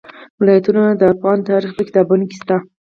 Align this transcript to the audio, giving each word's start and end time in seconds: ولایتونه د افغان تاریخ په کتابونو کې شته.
ولایتونه 0.39 0.83
د 0.99 1.01
افغان 1.13 1.37
تاریخ 1.49 1.71
په 1.77 1.81
کتابونو 1.87 2.23
کې 2.29 2.35
شته. 2.41 2.57